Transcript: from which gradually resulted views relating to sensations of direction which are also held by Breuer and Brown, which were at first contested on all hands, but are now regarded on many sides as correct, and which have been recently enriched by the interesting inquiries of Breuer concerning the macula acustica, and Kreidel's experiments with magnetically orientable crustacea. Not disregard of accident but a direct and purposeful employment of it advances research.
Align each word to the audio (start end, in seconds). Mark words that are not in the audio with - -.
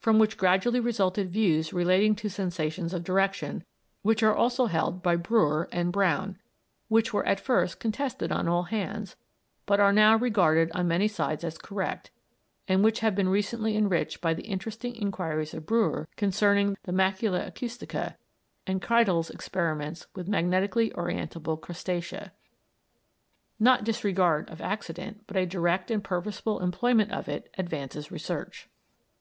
from 0.00 0.18
which 0.18 0.36
gradually 0.36 0.80
resulted 0.80 1.30
views 1.30 1.72
relating 1.72 2.16
to 2.16 2.28
sensations 2.28 2.92
of 2.92 3.04
direction 3.04 3.62
which 4.02 4.24
are 4.24 4.34
also 4.34 4.66
held 4.66 5.04
by 5.04 5.14
Breuer 5.14 5.68
and 5.70 5.92
Brown, 5.92 6.36
which 6.88 7.12
were 7.14 7.24
at 7.24 7.38
first 7.38 7.78
contested 7.78 8.32
on 8.32 8.48
all 8.48 8.64
hands, 8.64 9.14
but 9.66 9.78
are 9.78 9.92
now 9.92 10.16
regarded 10.16 10.68
on 10.72 10.88
many 10.88 11.06
sides 11.06 11.44
as 11.44 11.56
correct, 11.58 12.10
and 12.66 12.82
which 12.82 12.98
have 12.98 13.14
been 13.14 13.28
recently 13.28 13.76
enriched 13.76 14.20
by 14.20 14.34
the 14.34 14.42
interesting 14.42 14.96
inquiries 14.96 15.54
of 15.54 15.64
Breuer 15.64 16.08
concerning 16.16 16.76
the 16.82 16.90
macula 16.90 17.46
acustica, 17.46 18.16
and 18.66 18.82
Kreidel's 18.82 19.30
experiments 19.30 20.08
with 20.12 20.26
magnetically 20.26 20.90
orientable 20.90 21.56
crustacea. 21.56 22.32
Not 23.60 23.84
disregard 23.84 24.50
of 24.50 24.60
accident 24.60 25.22
but 25.28 25.36
a 25.36 25.46
direct 25.46 25.88
and 25.92 26.02
purposeful 26.02 26.58
employment 26.62 27.12
of 27.12 27.28
it 27.28 27.48
advances 27.56 28.10
research. 28.10 28.68